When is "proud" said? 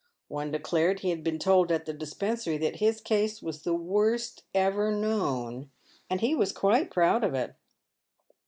6.89-7.23